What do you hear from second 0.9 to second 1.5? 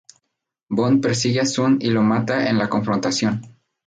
persigue a